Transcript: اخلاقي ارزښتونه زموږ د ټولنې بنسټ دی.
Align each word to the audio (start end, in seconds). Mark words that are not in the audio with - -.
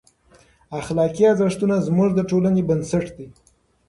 اخلاقي 0.79 1.23
ارزښتونه 1.31 1.75
زموږ 1.87 2.09
د 2.15 2.19
ټولنې 2.29 2.61
بنسټ 2.69 3.05
دی. 3.17 3.27